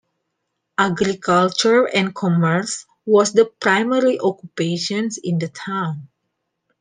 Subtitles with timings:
[0.79, 6.09] Agriculture and commerce was the primary occupations in the town.